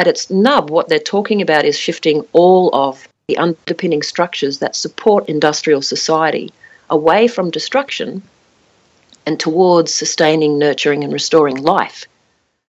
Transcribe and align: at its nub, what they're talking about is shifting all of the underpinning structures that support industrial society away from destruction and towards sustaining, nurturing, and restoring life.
at 0.00 0.06
its 0.06 0.30
nub, 0.30 0.70
what 0.70 0.88
they're 0.88 0.98
talking 0.98 1.42
about 1.42 1.66
is 1.66 1.78
shifting 1.78 2.24
all 2.32 2.74
of 2.74 3.06
the 3.28 3.36
underpinning 3.36 4.02
structures 4.02 4.60
that 4.60 4.74
support 4.74 5.28
industrial 5.28 5.82
society 5.82 6.50
away 6.88 7.28
from 7.28 7.50
destruction 7.50 8.22
and 9.26 9.38
towards 9.38 9.92
sustaining, 9.92 10.58
nurturing, 10.58 11.04
and 11.04 11.12
restoring 11.12 11.62
life. 11.62 12.06